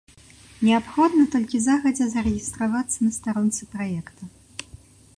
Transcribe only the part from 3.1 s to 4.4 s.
старонцы праекта.